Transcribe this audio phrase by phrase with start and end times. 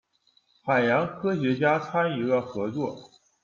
[0.65, 3.11] 海洋科学家参与了合作。